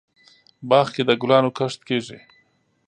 باغ 0.69 0.87
کې 0.93 1.01
دګلانو 1.09 1.49
کښت 1.57 1.79
کیږي 1.87 2.19